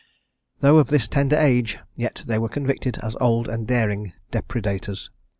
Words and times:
Though 0.61 0.79
of 0.79 0.87
this 0.87 1.07
tender 1.07 1.35
age, 1.35 1.77
yet 1.95 2.23
were 2.27 2.47
they 2.47 2.49
convicted 2.53 2.97
as 3.03 3.15
old 3.21 3.47
and 3.47 3.67
daring 3.67 4.13
depredators. 4.31 5.11